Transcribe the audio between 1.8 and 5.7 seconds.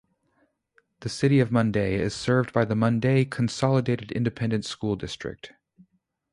is served by the Munday Consolidated Independent School District.